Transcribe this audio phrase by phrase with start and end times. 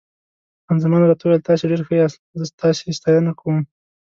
[0.65, 3.57] خان زمان راته وویل: تاسي ډېر ښه یاست، زه ستاسي ستاینه کوم.